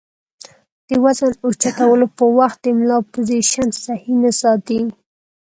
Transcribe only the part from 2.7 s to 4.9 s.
ملا پوزيشن سهي نۀ ساتي